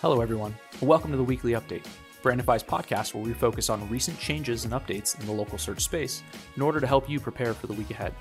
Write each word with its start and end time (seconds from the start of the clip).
Hello, 0.00 0.22
everyone. 0.22 0.56
Welcome 0.80 1.10
to 1.10 1.18
the 1.18 1.22
weekly 1.22 1.52
update, 1.52 1.84
Brandify's 2.22 2.62
podcast 2.62 3.12
where 3.12 3.22
we 3.22 3.34
focus 3.34 3.68
on 3.68 3.86
recent 3.90 4.18
changes 4.18 4.64
and 4.64 4.72
updates 4.72 5.20
in 5.20 5.26
the 5.26 5.32
local 5.32 5.58
search 5.58 5.82
space 5.82 6.22
in 6.56 6.62
order 6.62 6.80
to 6.80 6.86
help 6.86 7.06
you 7.06 7.20
prepare 7.20 7.52
for 7.52 7.66
the 7.66 7.74
week 7.74 7.90
ahead. 7.90 8.14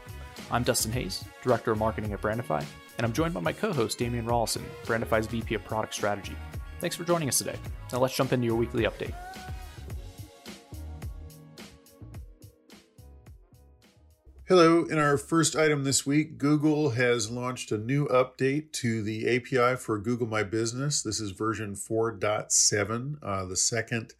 I'm 0.51 0.63
Dustin 0.63 0.91
Hayes, 0.91 1.23
Director 1.41 1.71
of 1.71 1.77
Marketing 1.77 2.11
at 2.11 2.19
Brandify, 2.21 2.65
and 2.97 3.05
I'm 3.05 3.13
joined 3.13 3.33
by 3.33 3.39
my 3.39 3.53
co 3.53 3.71
host, 3.71 3.97
Damian 3.97 4.25
Rollison, 4.25 4.63
Brandify's 4.83 5.27
VP 5.27 5.55
of 5.55 5.63
Product 5.63 5.93
Strategy. 5.93 6.35
Thanks 6.81 6.97
for 6.97 7.05
joining 7.05 7.29
us 7.29 7.37
today. 7.37 7.55
Now 7.93 7.99
let's 7.99 8.13
jump 8.13 8.33
into 8.33 8.45
your 8.45 8.57
weekly 8.57 8.83
update. 8.83 9.13
Hello. 14.49 14.83
In 14.83 14.97
our 14.97 15.15
first 15.15 15.55
item 15.55 15.83
this 15.83 16.07
week, 16.07 16.39
Google 16.39 16.89
has 16.89 17.29
launched 17.29 17.71
a 17.71 17.77
new 17.77 18.07
update 18.07 18.71
to 18.71 19.03
the 19.03 19.27
API 19.35 19.75
for 19.75 19.99
Google 19.99 20.25
My 20.25 20.41
Business. 20.41 21.03
This 21.03 21.19
is 21.19 21.29
version 21.29 21.75
4.7, 21.75 23.17
uh, 23.21 23.45
the 23.45 23.55
second 23.55 24.15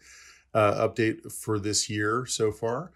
uh, 0.53 0.88
update 0.88 1.31
for 1.31 1.57
this 1.57 1.89
year 1.89 2.27
so 2.27 2.52
far. 2.52 2.91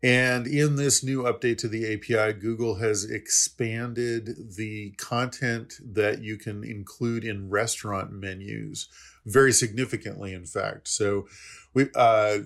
And 0.00 0.46
in 0.46 0.76
this 0.76 1.02
new 1.02 1.24
update 1.24 1.58
to 1.58 1.68
the 1.68 1.92
API, 1.92 2.38
Google 2.38 2.76
has 2.76 3.04
expanded 3.04 4.54
the 4.56 4.90
content 4.92 5.74
that 5.84 6.22
you 6.22 6.36
can 6.36 6.62
include 6.62 7.24
in 7.24 7.50
restaurant 7.50 8.12
menus 8.12 8.88
very 9.26 9.52
significantly, 9.52 10.32
in 10.32 10.46
fact. 10.46 10.86
So 10.86 11.26
we 11.74 11.88
uh, 11.96 12.38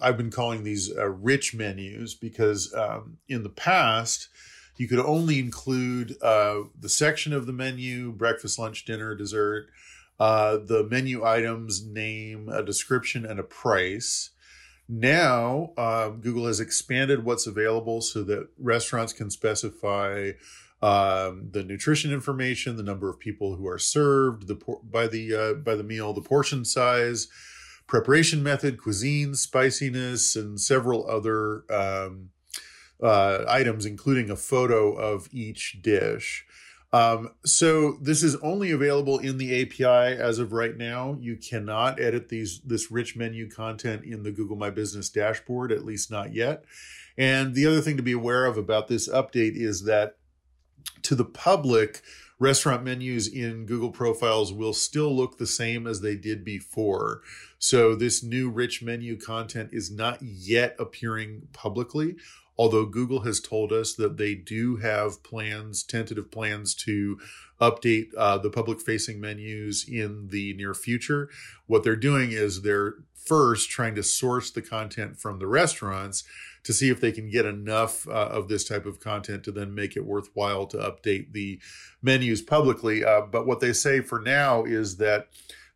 I've 0.00 0.16
been 0.16 0.30
calling 0.30 0.62
these 0.62 0.96
uh, 0.96 1.08
rich 1.08 1.54
menus 1.54 2.14
because 2.14 2.72
um, 2.74 3.18
in 3.28 3.42
the 3.42 3.48
past 3.48 4.28
you 4.76 4.88
could 4.88 5.00
only 5.00 5.38
include 5.38 6.16
uh, 6.22 6.60
the 6.78 6.88
section 6.88 7.32
of 7.32 7.46
the 7.46 7.52
menu: 7.52 8.12
breakfast, 8.12 8.60
lunch, 8.60 8.84
dinner, 8.84 9.16
dessert, 9.16 9.68
uh, 10.20 10.58
the 10.58 10.86
menu 10.88 11.24
items, 11.24 11.84
name, 11.84 12.48
a 12.48 12.62
description, 12.62 13.26
and 13.26 13.40
a 13.40 13.44
price. 13.44 14.30
Now, 14.94 15.72
uh, 15.78 16.10
Google 16.10 16.48
has 16.48 16.60
expanded 16.60 17.24
what's 17.24 17.46
available 17.46 18.02
so 18.02 18.22
that 18.24 18.48
restaurants 18.58 19.14
can 19.14 19.30
specify 19.30 20.32
um, 20.82 21.48
the 21.50 21.64
nutrition 21.64 22.12
information, 22.12 22.76
the 22.76 22.82
number 22.82 23.08
of 23.08 23.18
people 23.18 23.56
who 23.56 23.66
are 23.66 23.78
served, 23.78 24.48
the 24.48 24.56
por- 24.56 24.82
by 24.84 25.06
the 25.06 25.34
uh, 25.34 25.54
by 25.54 25.76
the 25.76 25.82
meal, 25.82 26.12
the 26.12 26.20
portion 26.20 26.66
size, 26.66 27.28
preparation 27.86 28.42
method, 28.42 28.82
cuisine, 28.82 29.34
spiciness, 29.34 30.36
and 30.36 30.60
several 30.60 31.08
other 31.08 31.64
um, 31.72 32.28
uh, 33.02 33.46
items, 33.48 33.86
including 33.86 34.28
a 34.28 34.36
photo 34.36 34.92
of 34.92 35.26
each 35.32 35.78
dish. 35.80 36.44
Um, 36.92 37.30
so 37.44 37.92
this 38.02 38.22
is 38.22 38.36
only 38.36 38.70
available 38.70 39.18
in 39.18 39.38
the 39.38 39.62
API 39.62 40.20
as 40.20 40.38
of 40.38 40.52
right 40.52 40.76
now. 40.76 41.16
You 41.20 41.36
cannot 41.36 42.00
edit 42.00 42.28
these 42.28 42.60
this 42.60 42.90
rich 42.90 43.16
menu 43.16 43.48
content 43.48 44.04
in 44.04 44.22
the 44.22 44.30
Google 44.30 44.56
My 44.56 44.70
Business 44.70 45.08
dashboard, 45.08 45.72
at 45.72 45.86
least 45.86 46.10
not 46.10 46.34
yet. 46.34 46.64
And 47.16 47.54
the 47.54 47.66
other 47.66 47.80
thing 47.80 47.96
to 47.96 48.02
be 48.02 48.12
aware 48.12 48.44
of 48.44 48.58
about 48.58 48.88
this 48.88 49.08
update 49.08 49.56
is 49.56 49.84
that 49.84 50.16
to 51.02 51.14
the 51.14 51.24
public, 51.24 52.02
restaurant 52.38 52.82
menus 52.82 53.28
in 53.28 53.66
Google 53.66 53.90
profiles 53.90 54.52
will 54.52 54.72
still 54.72 55.14
look 55.14 55.38
the 55.38 55.46
same 55.46 55.86
as 55.86 56.00
they 56.00 56.16
did 56.16 56.44
before. 56.44 57.22
So 57.58 57.94
this 57.94 58.22
new 58.22 58.50
rich 58.50 58.82
menu 58.82 59.16
content 59.16 59.70
is 59.72 59.90
not 59.90 60.20
yet 60.20 60.74
appearing 60.78 61.48
publicly, 61.52 62.16
although 62.58 62.84
Google 62.84 63.20
has 63.20 63.40
told 63.40 63.72
us 63.72 63.94
that 63.94 64.16
they 64.16 64.34
do 64.34 64.76
have 64.76 65.22
plans, 65.22 65.82
tentative 65.82 66.30
plans 66.30 66.74
to 66.74 67.18
update 67.60 68.08
uh, 68.16 68.38
the 68.38 68.50
public 68.50 68.80
facing 68.80 69.20
menus 69.20 69.86
in 69.88 70.28
the 70.28 70.52
near 70.54 70.74
future. 70.74 71.28
What 71.66 71.84
they're 71.84 71.96
doing 71.96 72.32
is 72.32 72.62
they're 72.62 72.94
first 73.14 73.70
trying 73.70 73.94
to 73.94 74.02
source 74.02 74.50
the 74.50 74.62
content 74.62 75.18
from 75.18 75.38
the 75.38 75.46
restaurants 75.46 76.24
to 76.64 76.72
see 76.72 76.90
if 76.90 77.00
they 77.00 77.12
can 77.12 77.30
get 77.30 77.46
enough 77.46 78.06
uh, 78.08 78.10
of 78.10 78.48
this 78.48 78.64
type 78.64 78.86
of 78.86 79.00
content 79.00 79.44
to 79.44 79.52
then 79.52 79.74
make 79.74 79.96
it 79.96 80.04
worthwhile 80.04 80.66
to 80.66 80.76
update 80.76 81.32
the 81.32 81.60
menus 82.02 82.42
publicly. 82.42 83.04
Uh, 83.04 83.20
but 83.20 83.46
what 83.46 83.60
they 83.60 83.72
say 83.72 84.00
for 84.00 84.20
now 84.20 84.64
is 84.64 84.96
that 84.96 85.28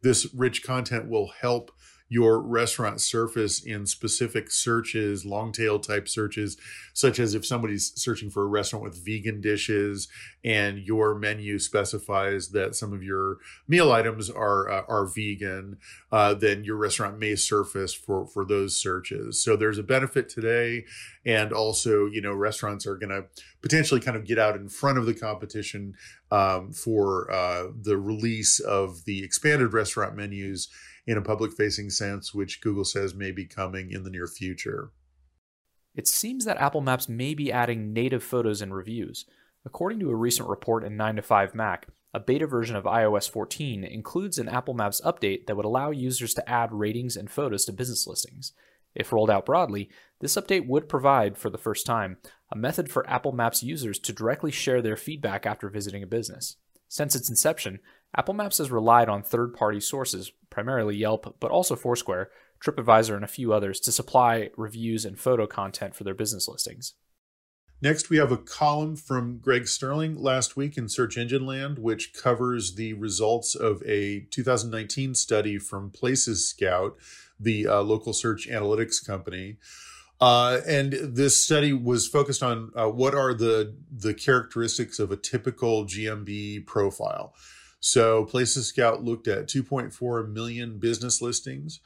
this 0.03 0.33
rich 0.34 0.62
content 0.62 1.09
will 1.09 1.29
help 1.41 1.71
your 2.09 2.41
restaurant 2.41 3.00
surface 3.00 3.62
in 3.65 3.87
specific 3.87 4.50
searches, 4.50 5.25
long 5.25 5.53
tail 5.53 5.78
type 5.78 6.09
searches, 6.09 6.56
such 6.93 7.19
as 7.19 7.34
if 7.34 7.44
somebody's 7.44 7.93
searching 8.00 8.31
for 8.31 8.44
a 8.44 8.47
restaurant 8.47 8.84
with 8.84 9.05
vegan 9.05 9.41
dishes 9.41 10.09
and 10.44 10.78
your 10.78 11.17
menu 11.17 11.59
specifies 11.59 12.50
that 12.50 12.77
some 12.77 12.93
of 12.93 13.03
your 13.03 13.39
meal 13.67 13.91
items 13.91 14.31
are 14.31 14.71
uh, 14.71 14.83
are 14.89 15.06
vegan, 15.06 15.78
uh, 16.12 16.33
then 16.34 16.62
your 16.62 16.77
restaurant 16.77 17.19
may 17.19 17.34
surface 17.34 17.93
for 17.93 18.27
for 18.27 18.44
those 18.44 18.77
searches. 18.77 19.43
So 19.43 19.56
there's 19.56 19.78
a 19.78 19.83
benefit 19.83 20.28
today, 20.28 20.84
and 21.25 21.53
also 21.53 22.06
you 22.06 22.21
know 22.21 22.33
restaurants 22.33 22.87
are 22.87 22.97
going 22.97 23.11
to 23.11 23.25
potentially 23.61 24.00
kind 24.00 24.17
of 24.17 24.25
get 24.25 24.38
out 24.38 24.55
in 24.55 24.69
front 24.69 24.99
of 24.99 25.06
the 25.06 25.15
competition 25.15 25.94
um, 26.31 26.72
for 26.72 27.31
uh, 27.31 27.69
the 27.81 27.97
release 27.97 28.59
of 28.60 29.04
the 29.04 29.22
expanded 29.22 29.72
restaurant 29.72 30.16
menus 30.16 30.69
in 31.06 31.16
a 31.16 31.22
public 31.22 31.53
facing 31.53 31.91
sense, 31.91 32.34
which 32.34 32.60
Google 32.60 32.84
says 32.84 33.14
may 33.14 33.31
be 33.31 33.44
coming 33.44 33.91
in 33.91 34.03
the 34.03 34.10
near 34.10 34.26
future. 34.26 34.91
It 35.94 36.09
seems 36.09 36.44
that 36.44 36.59
Apple 36.59 36.81
Maps 36.81 37.09
may 37.09 37.34
be 37.34 37.53
adding 37.53 37.92
native 37.92 38.22
photos 38.22 38.60
and 38.60 38.75
reviews. 38.75 39.25
According 39.64 40.00
to 40.00 40.10
a 40.10 40.16
recent 40.16 40.48
report 40.48 40.84
in 40.84 40.97
9 40.97 41.16
to 41.16 41.22
5 41.22 41.54
Mac, 41.54 41.88
a 42.12 42.20
beta 42.20 42.47
version 42.47 42.76
of 42.76 42.84
iOS 42.84 43.28
14 43.28 43.84
includes 43.84 44.38
an 44.38 44.48
Apple 44.48 44.75
Maps 44.75 45.00
update 45.04 45.47
that 45.47 45.56
would 45.56 45.64
allow 45.64 45.91
users 45.91 46.34
to 46.34 46.48
add 46.48 46.72
ratings 46.72 47.16
and 47.16 47.31
photos 47.31 47.64
to 47.64 47.72
business 47.72 48.06
listings. 48.06 48.53
If 48.97 49.12
rolled 49.12 49.31
out 49.31 49.47
broadly, 49.47 49.91
this 50.21 50.37
update 50.37 50.67
would 50.67 50.89
provide, 50.89 51.37
for 51.37 51.51
the 51.51 51.59
first 51.59 51.87
time, 51.87 52.17
a 52.51 52.57
method 52.57 52.91
for 52.91 53.09
Apple 53.09 53.33
Maps 53.33 53.62
users 53.62 53.99
to 54.01 54.12
directly 54.12 54.51
share 54.51 54.81
their 54.81 54.97
feedback 54.97 55.47
after 55.47 55.69
visiting 55.69 56.03
a 56.03 56.07
business. 56.07 56.57
Since 56.89 57.15
its 57.15 57.29
inception, 57.29 57.81
Apple 58.17 58.35
Maps 58.35 58.59
has 58.59 58.71
relied 58.71 59.09
on 59.09 59.23
third 59.23 59.55
party 59.55 59.81
sources, 59.81 60.33
primarily 60.51 60.97
Yelp, 60.97 61.37
but 61.41 61.51
also 61.51 61.77
Foursquare, 61.77 62.31
TripAdvisor, 62.65 63.15
and 63.15 63.25
a 63.25 63.29
few 63.29 63.53
others, 63.53 63.81
to 63.81 63.93
supply 63.93 64.51
reviews 64.56 65.05
and 65.05 65.19
photo 65.19 65.47
content 65.47 65.95
for 65.95 66.05
their 66.05 66.15
business 66.15 66.49
listings. 66.49 66.95
Next, 67.83 68.09
we 68.09 68.17
have 68.17 68.33
a 68.33 68.39
column 68.39 68.97
from 68.97 69.37
Greg 69.37 69.69
Sterling 69.69 70.17
last 70.17 70.56
week 70.56 70.79
in 70.79 70.89
Search 70.89 71.19
Engine 71.19 71.45
Land, 71.45 71.79
which 71.79 72.15
covers 72.15 72.75
the 72.75 72.95
results 72.95 73.55
of 73.55 73.83
a 73.85 74.21
2019 74.31 75.15
study 75.15 75.59
from 75.59 75.91
Places 75.91 76.49
Scout, 76.49 76.97
the 77.39 77.67
uh, 77.67 77.81
local 77.83 78.13
search 78.13 78.49
analytics 78.49 79.05
company. 79.05 79.57
Uh, 80.21 80.61
and 80.67 80.93
this 80.93 81.37
study 81.37 81.73
was 81.73 82.07
focused 82.07 82.43
on 82.43 82.73
uh, 82.75 82.89
what 82.89 83.15
are 83.15 83.35
the 83.35 83.75
the 83.91 84.15
characteristics 84.15 84.99
of 84.99 85.11
a 85.13 85.17
typical 85.17 85.85
GMB 85.85 86.67
profile. 86.67 87.35
So 87.81 88.25
Places 88.25 88.67
Scout 88.67 89.05
looked 89.05 89.29
at 89.29 89.47
2.4 89.47 90.33
million 90.33 90.79
business 90.79 91.21
listings, 91.21 91.81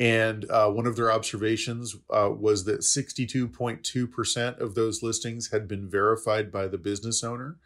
and 0.00 0.50
uh, 0.50 0.68
one 0.68 0.86
of 0.86 0.96
their 0.96 1.12
observations 1.12 1.96
uh, 2.10 2.30
was 2.30 2.64
that 2.64 2.80
62.2% 2.80 4.58
of 4.58 4.74
those 4.74 5.02
listings 5.02 5.50
had 5.52 5.68
been 5.68 5.88
verified 5.88 6.50
by 6.50 6.66
the 6.66 6.78
business 6.78 7.22
owner. 7.22 7.58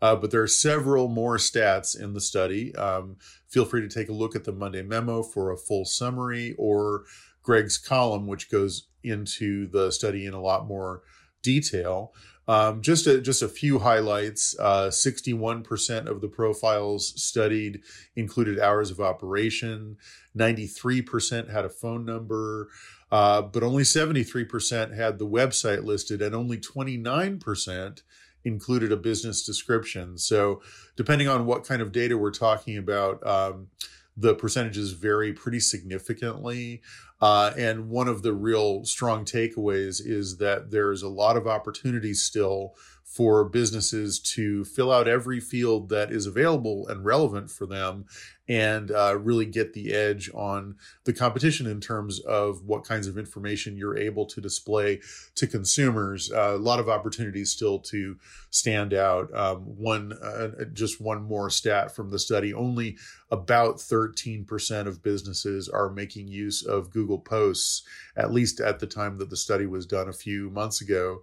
Uh, 0.00 0.16
but 0.16 0.30
there 0.30 0.42
are 0.42 0.46
several 0.46 1.08
more 1.08 1.36
stats 1.36 1.98
in 1.98 2.14
the 2.14 2.20
study. 2.20 2.74
Um, 2.76 3.16
feel 3.48 3.64
free 3.64 3.80
to 3.82 3.88
take 3.88 4.08
a 4.08 4.14
look 4.14 4.34
at 4.34 4.44
the 4.44 4.52
Monday 4.52 4.82
memo 4.82 5.22
for 5.22 5.50
a 5.50 5.56
full 5.56 5.84
summary 5.84 6.54
or 6.58 7.04
Greg's 7.42 7.78
column, 7.78 8.26
which 8.26 8.50
goes 8.50 8.88
into 9.02 9.66
the 9.68 9.90
study 9.90 10.26
in 10.26 10.34
a 10.34 10.40
lot 10.40 10.66
more 10.66 11.02
detail. 11.44 12.12
Um, 12.46 12.82
just 12.82 13.06
a, 13.06 13.20
just 13.20 13.42
a 13.42 13.48
few 13.48 13.78
highlights. 13.78 14.54
Uh, 14.58 14.88
61% 14.88 16.06
of 16.06 16.20
the 16.20 16.28
profiles 16.28 17.20
studied 17.22 17.82
included 18.16 18.58
hours 18.58 18.90
of 18.90 19.00
operation. 19.00 19.96
93% 20.36 21.50
had 21.50 21.64
a 21.64 21.70
phone 21.70 22.04
number, 22.04 22.68
uh, 23.10 23.40
but 23.42 23.62
only 23.62 23.84
73% 23.84 24.94
had 24.94 25.18
the 25.18 25.26
website 25.26 25.84
listed, 25.84 26.20
and 26.20 26.34
only 26.34 26.58
29% 26.58 28.02
included 28.44 28.92
a 28.92 28.96
business 28.96 29.46
description. 29.46 30.18
So, 30.18 30.60
depending 30.96 31.28
on 31.28 31.46
what 31.46 31.64
kind 31.64 31.80
of 31.80 31.92
data 31.92 32.18
we're 32.18 32.30
talking 32.30 32.76
about, 32.76 33.26
um, 33.26 33.68
the 34.16 34.34
percentages 34.34 34.92
vary 34.92 35.32
pretty 35.32 35.60
significantly. 35.60 36.82
Uh, 37.20 37.52
and 37.56 37.88
one 37.88 38.08
of 38.08 38.22
the 38.22 38.32
real 38.32 38.84
strong 38.84 39.24
takeaways 39.24 40.00
is 40.04 40.36
that 40.38 40.70
there's 40.70 41.02
a 41.02 41.08
lot 41.08 41.36
of 41.36 41.46
opportunities 41.46 42.22
still 42.22 42.74
for 43.04 43.44
businesses 43.44 44.18
to 44.18 44.64
fill 44.64 44.90
out 44.90 45.06
every 45.06 45.38
field 45.38 45.88
that 45.88 46.10
is 46.10 46.26
available 46.26 46.88
and 46.88 47.04
relevant 47.04 47.48
for 47.48 47.64
them 47.64 48.06
and 48.48 48.90
uh, 48.90 49.16
really 49.16 49.46
get 49.46 49.72
the 49.72 49.92
edge 49.92 50.30
on 50.34 50.74
the 51.04 51.12
competition 51.12 51.66
in 51.66 51.80
terms 51.80 52.18
of 52.20 52.62
what 52.64 52.84
kinds 52.84 53.06
of 53.06 53.16
information 53.16 53.76
you're 53.76 53.96
able 53.96 54.26
to 54.26 54.40
display 54.40 55.00
to 55.34 55.46
consumers. 55.46 56.32
Uh, 56.32 56.54
a 56.54 56.58
lot 56.58 56.80
of 56.80 56.88
opportunities 56.88 57.50
still 57.50 57.78
to 57.78 58.16
stand 58.50 58.92
out. 58.92 59.32
Um, 59.34 59.58
one, 59.60 60.12
uh, 60.14 60.64
just 60.72 61.00
one 61.00 61.22
more 61.22 61.48
stat 61.50 61.94
from 61.94 62.10
the 62.10 62.18
study: 62.18 62.52
only 62.52 62.96
about 63.30 63.76
13% 63.76 64.86
of 64.86 65.02
businesses 65.02 65.68
are 65.68 65.88
making 65.88 66.28
use 66.28 66.62
of 66.62 66.90
Google 66.90 67.18
Posts, 67.18 67.84
at 68.16 68.32
least 68.32 68.60
at 68.60 68.80
the 68.80 68.86
time 68.86 69.18
that 69.18 69.30
the 69.30 69.36
study 69.36 69.66
was 69.66 69.86
done 69.86 70.08
a 70.08 70.12
few 70.12 70.50
months 70.50 70.80
ago 70.80 71.20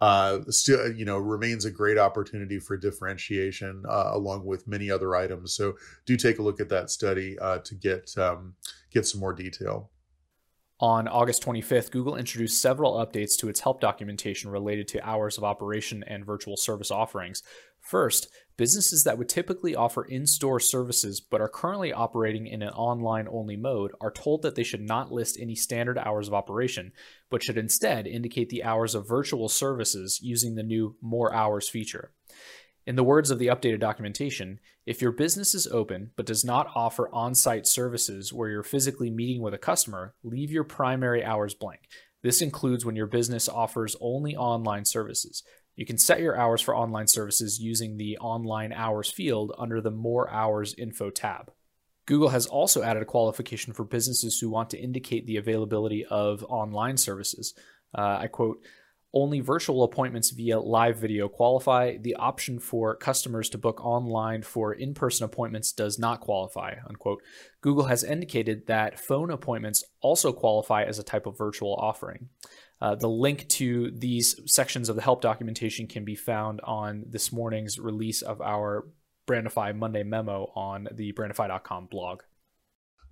uh, 0.00 0.40
still, 0.48 0.92
you 0.92 1.04
know, 1.04 1.18
remains 1.18 1.64
a 1.64 1.70
great 1.70 1.98
opportunity 1.98 2.58
for 2.58 2.76
differentiation 2.76 3.82
uh, 3.88 4.10
along 4.12 4.44
with 4.44 4.66
many 4.66 4.90
other 4.90 5.14
items. 5.14 5.54
So 5.54 5.74
do 6.06 6.16
take 6.16 6.38
a 6.38 6.42
look 6.42 6.60
at 6.60 6.68
that 6.68 6.90
study 6.90 7.38
uh, 7.38 7.58
to 7.58 7.74
get 7.74 8.16
um, 8.18 8.54
get 8.90 9.06
some 9.06 9.20
more 9.20 9.32
detail. 9.32 9.90
On 10.84 11.08
August 11.08 11.42
25th, 11.42 11.90
Google 11.92 12.14
introduced 12.14 12.60
several 12.60 12.92
updates 13.02 13.38
to 13.38 13.48
its 13.48 13.60
help 13.60 13.80
documentation 13.80 14.50
related 14.50 14.86
to 14.88 15.08
hours 15.08 15.38
of 15.38 15.42
operation 15.42 16.04
and 16.06 16.26
virtual 16.26 16.58
service 16.58 16.90
offerings. 16.90 17.42
First, 17.80 18.28
businesses 18.58 19.02
that 19.04 19.16
would 19.16 19.30
typically 19.30 19.74
offer 19.74 20.04
in 20.04 20.26
store 20.26 20.60
services 20.60 21.22
but 21.22 21.40
are 21.40 21.48
currently 21.48 21.90
operating 21.90 22.46
in 22.46 22.60
an 22.60 22.68
online 22.68 23.26
only 23.30 23.56
mode 23.56 23.92
are 23.98 24.10
told 24.10 24.42
that 24.42 24.56
they 24.56 24.62
should 24.62 24.82
not 24.82 25.10
list 25.10 25.38
any 25.40 25.54
standard 25.54 25.96
hours 25.96 26.28
of 26.28 26.34
operation, 26.34 26.92
but 27.30 27.42
should 27.42 27.56
instead 27.56 28.06
indicate 28.06 28.50
the 28.50 28.62
hours 28.62 28.94
of 28.94 29.08
virtual 29.08 29.48
services 29.48 30.20
using 30.22 30.54
the 30.54 30.62
new 30.62 30.96
More 31.00 31.32
Hours 31.32 31.66
feature. 31.66 32.12
In 32.86 32.96
the 32.96 33.04
words 33.04 33.30
of 33.30 33.38
the 33.38 33.46
updated 33.46 33.80
documentation, 33.80 34.60
if 34.84 35.00
your 35.00 35.12
business 35.12 35.54
is 35.54 35.66
open 35.68 36.10
but 36.16 36.26
does 36.26 36.44
not 36.44 36.68
offer 36.74 37.08
on 37.14 37.34
site 37.34 37.66
services 37.66 38.32
where 38.32 38.50
you're 38.50 38.62
physically 38.62 39.10
meeting 39.10 39.40
with 39.40 39.54
a 39.54 39.58
customer, 39.58 40.14
leave 40.22 40.50
your 40.50 40.64
primary 40.64 41.24
hours 41.24 41.54
blank. 41.54 41.88
This 42.22 42.42
includes 42.42 42.84
when 42.84 42.96
your 42.96 43.06
business 43.06 43.48
offers 43.48 43.96
only 44.00 44.36
online 44.36 44.84
services. 44.84 45.42
You 45.76 45.86
can 45.86 45.98
set 45.98 46.20
your 46.20 46.36
hours 46.36 46.60
for 46.60 46.76
online 46.76 47.06
services 47.06 47.58
using 47.58 47.96
the 47.96 48.18
Online 48.18 48.72
Hours 48.72 49.10
field 49.10 49.52
under 49.58 49.80
the 49.80 49.90
More 49.90 50.30
Hours 50.30 50.74
Info 50.74 51.10
tab. 51.10 51.52
Google 52.06 52.28
has 52.28 52.46
also 52.46 52.82
added 52.82 53.02
a 53.02 53.06
qualification 53.06 53.72
for 53.72 53.84
businesses 53.84 54.38
who 54.38 54.50
want 54.50 54.70
to 54.70 54.78
indicate 54.78 55.26
the 55.26 55.38
availability 55.38 56.04
of 56.04 56.44
online 56.44 56.98
services. 56.98 57.54
Uh, 57.96 58.18
I 58.20 58.26
quote, 58.26 58.58
only 59.14 59.40
virtual 59.40 59.84
appointments 59.84 60.30
via 60.30 60.58
live 60.58 60.98
video 60.98 61.28
qualify. 61.28 61.96
The 61.96 62.16
option 62.16 62.58
for 62.58 62.96
customers 62.96 63.48
to 63.50 63.58
book 63.58 63.84
online 63.84 64.42
for 64.42 64.72
in 64.72 64.92
person 64.92 65.24
appointments 65.24 65.72
does 65.72 65.98
not 65.98 66.20
qualify. 66.20 66.74
Unquote. 66.86 67.22
Google 67.60 67.84
has 67.84 68.02
indicated 68.02 68.66
that 68.66 68.98
phone 68.98 69.30
appointments 69.30 69.84
also 70.00 70.32
qualify 70.32 70.82
as 70.82 70.98
a 70.98 71.04
type 71.04 71.26
of 71.26 71.38
virtual 71.38 71.74
offering. 71.74 72.28
Uh, 72.80 72.96
the 72.96 73.08
link 73.08 73.48
to 73.48 73.92
these 73.92 74.38
sections 74.46 74.88
of 74.88 74.96
the 74.96 75.02
help 75.02 75.22
documentation 75.22 75.86
can 75.86 76.04
be 76.04 76.16
found 76.16 76.60
on 76.64 77.04
this 77.08 77.32
morning's 77.32 77.78
release 77.78 78.20
of 78.20 78.42
our 78.42 78.86
Brandify 79.26 79.74
Monday 79.74 80.02
memo 80.02 80.52
on 80.54 80.88
the 80.92 81.12
brandify.com 81.12 81.86
blog. 81.86 82.22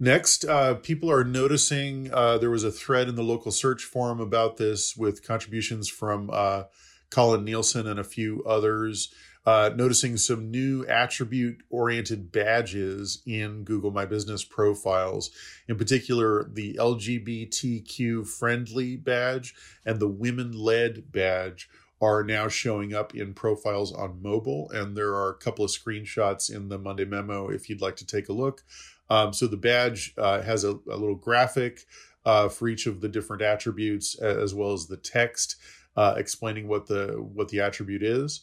Next, 0.02 0.44
uh, 0.44 0.74
people 0.74 1.12
are 1.12 1.22
noticing 1.22 2.12
uh, 2.12 2.36
there 2.38 2.50
was 2.50 2.64
a 2.64 2.72
thread 2.72 3.08
in 3.08 3.14
the 3.14 3.22
local 3.22 3.52
search 3.52 3.84
forum 3.84 4.18
about 4.18 4.56
this 4.56 4.96
with 4.96 5.24
contributions 5.24 5.88
from 5.88 6.28
uh, 6.32 6.64
Colan 7.08 7.44
Nielsen 7.44 7.86
and 7.86 8.00
a 8.00 8.04
few 8.04 8.42
others. 8.42 9.14
Uh, 9.46 9.70
noticing 9.76 10.16
some 10.16 10.50
new 10.50 10.84
attribute 10.86 11.62
oriented 11.70 12.32
badges 12.32 13.22
in 13.26 13.62
Google 13.62 13.92
My 13.92 14.04
Business 14.04 14.44
profiles, 14.44 15.30
in 15.68 15.76
particular, 15.76 16.48
the 16.52 16.74
LGBTQ 16.74 18.26
friendly 18.26 18.96
badge 18.96 19.54
and 19.86 20.00
the 20.00 20.08
women 20.08 20.50
led 20.52 21.12
badge 21.12 21.68
are 22.02 22.24
now 22.24 22.48
showing 22.48 22.92
up 22.92 23.14
in 23.14 23.32
profiles 23.32 23.92
on 23.94 24.20
mobile. 24.20 24.68
And 24.72 24.96
there 24.96 25.14
are 25.14 25.30
a 25.30 25.36
couple 25.36 25.64
of 25.64 25.70
screenshots 25.70 26.54
in 26.54 26.68
the 26.68 26.78
Monday 26.78 27.04
memo 27.04 27.48
if 27.48 27.70
you'd 27.70 27.80
like 27.80 27.96
to 27.96 28.06
take 28.06 28.28
a 28.28 28.32
look. 28.32 28.64
Um, 29.08 29.32
so 29.32 29.46
the 29.46 29.56
badge 29.56 30.12
uh, 30.18 30.42
has 30.42 30.64
a, 30.64 30.72
a, 30.72 30.96
little 30.96 31.14
graphic 31.14 31.86
uh, 32.24 32.48
for 32.48 32.68
each 32.68 32.86
of 32.86 33.00
the 33.00 33.08
different 33.08 33.42
attributes, 33.42 34.18
as 34.18 34.54
well 34.54 34.72
as 34.72 34.86
the 34.86 34.96
text 34.96 35.56
uh, 35.96 36.14
explaining 36.16 36.66
what 36.66 36.86
the 36.86 37.08
what 37.20 37.48
the 37.48 37.60
attribute 37.60 38.02
is. 38.02 38.40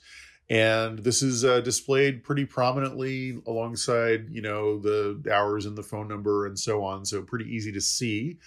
And 0.50 1.00
this 1.00 1.22
is 1.22 1.46
uh, 1.46 1.62
displayed 1.62 2.24
pretty 2.24 2.46
prominently 2.46 3.42
alongside, 3.46 4.30
you 4.32 4.42
know, 4.42 4.80
the 4.80 5.22
hours 5.32 5.66
and 5.66 5.78
the 5.78 5.84
phone 5.84 6.08
number 6.08 6.48
and 6.48 6.58
so 6.58 6.84
on. 6.84 7.06
So 7.06 7.22
pretty 7.22 7.46
easy 7.46 7.72
to 7.72 7.82
see 7.82 8.38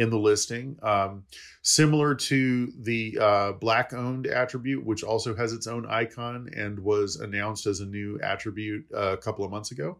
in 0.00 0.08
the 0.08 0.18
listing. 0.18 0.78
Um, 0.82 1.24
similar 1.60 2.14
to 2.14 2.72
the 2.78 3.18
uh, 3.20 3.52
black 3.52 3.92
owned 3.92 4.26
attribute, 4.26 4.82
which 4.82 5.04
also 5.04 5.36
has 5.36 5.52
its 5.52 5.66
own 5.66 5.84
icon 5.84 6.48
and 6.56 6.80
was 6.80 7.16
announced 7.16 7.66
as 7.66 7.80
a 7.80 7.86
new 7.86 8.18
attribute 8.22 8.86
uh, 8.96 9.12
a 9.12 9.16
couple 9.18 9.44
of 9.44 9.50
months 9.50 9.72
ago. 9.72 9.98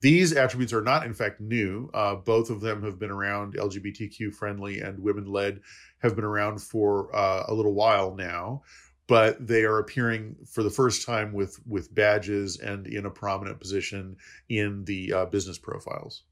These 0.00 0.32
attributes 0.32 0.72
are 0.72 0.82
not, 0.82 1.06
in 1.06 1.14
fact, 1.14 1.40
new. 1.40 1.88
Uh, 1.94 2.16
both 2.16 2.50
of 2.50 2.60
them 2.60 2.82
have 2.82 2.98
been 2.98 3.12
around, 3.12 3.54
LGBTQ 3.54 4.34
friendly 4.34 4.80
and 4.80 4.98
women 4.98 5.26
led, 5.26 5.60
have 5.98 6.16
been 6.16 6.24
around 6.24 6.60
for 6.60 7.14
uh, 7.14 7.44
a 7.46 7.54
little 7.54 7.74
while 7.74 8.16
now, 8.16 8.62
but 9.06 9.44
they 9.46 9.62
are 9.62 9.78
appearing 9.78 10.34
for 10.50 10.64
the 10.64 10.70
first 10.70 11.06
time 11.06 11.32
with, 11.32 11.60
with 11.64 11.94
badges 11.94 12.58
and 12.58 12.88
in 12.88 13.06
a 13.06 13.10
prominent 13.10 13.60
position 13.60 14.16
in 14.48 14.84
the 14.84 15.12
uh, 15.12 15.26
business 15.26 15.58
profiles. 15.58 16.24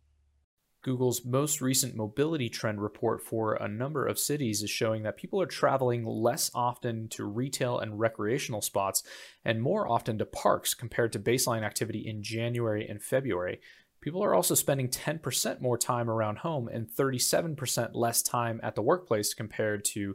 Google's 0.86 1.24
most 1.24 1.60
recent 1.60 1.96
mobility 1.96 2.48
trend 2.48 2.80
report 2.80 3.20
for 3.20 3.54
a 3.54 3.66
number 3.66 4.06
of 4.06 4.20
cities 4.20 4.62
is 4.62 4.70
showing 4.70 5.02
that 5.02 5.16
people 5.16 5.42
are 5.42 5.46
traveling 5.46 6.06
less 6.06 6.48
often 6.54 7.08
to 7.08 7.24
retail 7.24 7.80
and 7.80 7.98
recreational 7.98 8.62
spots 8.62 9.02
and 9.44 9.60
more 9.60 9.90
often 9.90 10.16
to 10.16 10.24
parks 10.24 10.74
compared 10.74 11.10
to 11.12 11.18
baseline 11.18 11.64
activity 11.64 12.06
in 12.06 12.22
January 12.22 12.86
and 12.88 13.02
February. 13.02 13.60
People 14.00 14.22
are 14.22 14.32
also 14.32 14.54
spending 14.54 14.88
10% 14.88 15.60
more 15.60 15.76
time 15.76 16.08
around 16.08 16.38
home 16.38 16.68
and 16.68 16.88
37% 16.88 17.90
less 17.94 18.22
time 18.22 18.60
at 18.62 18.76
the 18.76 18.82
workplace 18.82 19.34
compared 19.34 19.84
to 19.86 20.14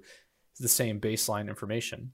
the 0.58 0.70
same 0.70 1.02
baseline 1.02 1.50
information. 1.50 2.14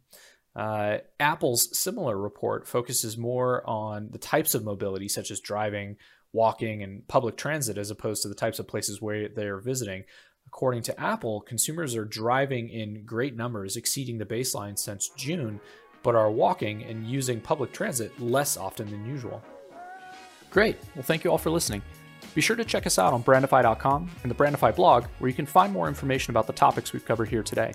Uh, 0.56 0.98
Apple's 1.20 1.78
similar 1.78 2.18
report 2.18 2.68
focuses 2.68 3.20
more 3.20 3.64
on 3.70 4.10
the 4.10 4.18
types 4.18 4.56
of 4.56 4.64
mobility, 4.64 5.08
such 5.08 5.30
as 5.30 5.40
driving, 5.40 5.98
walking 6.38 6.84
and 6.84 7.06
public 7.08 7.36
transit 7.36 7.80
as 7.80 7.90
opposed 7.90 8.22
to 8.22 8.30
the 8.30 8.36
types 8.36 8.60
of 8.60 8.68
places 8.68 9.02
where 9.02 9.28
they're 9.28 9.60
visiting. 9.60 10.04
According 10.46 10.84
to 10.84 11.02
Apple, 11.02 11.42
consumers 11.42 11.96
are 11.96 12.06
driving 12.06 12.70
in 12.70 13.04
great 13.06 13.36
numbers, 13.36 13.76
exceeding 13.76 14.20
the 14.20 14.26
baseline 14.26 14.78
since 14.78 15.10
June, 15.18 15.60
but 16.04 16.16
are 16.16 16.32
walking 16.32 16.84
and 16.84 17.08
using 17.08 17.42
public 17.42 17.74
transit 17.74 18.18
less 18.22 18.56
often 18.56 18.90
than 18.90 19.04
usual. 19.06 19.44
Great. 20.52 20.78
Well, 20.96 21.04
thank 21.04 21.24
you 21.24 21.32
all 21.32 21.40
for 21.40 21.50
listening. 21.50 21.82
Be 22.36 22.42
sure 22.42 22.56
to 22.56 22.64
check 22.64 22.86
us 22.86 23.00
out 23.00 23.14
on 23.14 23.24
brandify.com 23.24 24.10
and 24.22 24.32
the 24.32 24.36
Brandify 24.36 24.76
blog, 24.76 25.06
where 25.18 25.28
you 25.28 25.36
can 25.36 25.48
find 25.48 25.74
more 25.74 25.88
information 25.88 26.32
about 26.32 26.46
the 26.46 26.54
topics 26.54 26.94
we've 26.94 27.04
covered 27.04 27.30
here 27.30 27.44
today. 27.44 27.74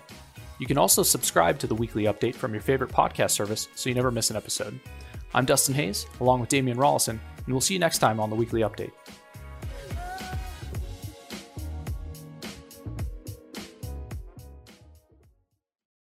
You 0.57 0.67
can 0.67 0.77
also 0.77 1.03
subscribe 1.03 1.59
to 1.59 1.67
the 1.67 1.75
weekly 1.75 2.05
update 2.05 2.35
from 2.35 2.53
your 2.53 2.61
favorite 2.61 2.91
podcast 2.91 3.31
service 3.31 3.67
so 3.75 3.89
you 3.89 3.95
never 3.95 4.09
miss 4.09 4.29
an 4.29 4.37
episode. 4.37 4.79
I'm 5.33 5.45
Dustin 5.45 5.75
Hayes, 5.75 6.05
along 6.21 6.39
with 6.39 6.49
Damian 6.49 6.77
Rollison, 6.77 7.19
and 7.45 7.53
we'll 7.53 7.61
see 7.61 7.73
you 7.73 7.79
next 7.79 7.99
time 7.99 8.19
on 8.19 8.29
the 8.29 8.35
Weekly 8.35 8.61
Update. 8.61 8.91